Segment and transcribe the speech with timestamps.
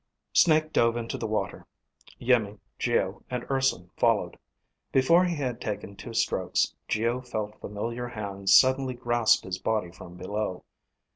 [0.33, 1.67] Snake dove into the water.
[2.19, 4.35] Iimmi, Geo, and Urson followed.
[4.91, 10.17] Before he had taken two strokes, Geo felt familiar hands suddenly grasp his body from
[10.17, 10.63] below.